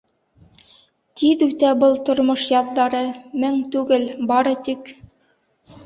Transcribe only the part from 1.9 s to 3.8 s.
тормош яҙҙары, Мең